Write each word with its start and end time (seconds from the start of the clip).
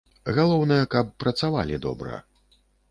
Галоўнае, 0.37 0.79
каб 0.95 1.13
працавалі 1.25 1.81
добра. 1.89 2.21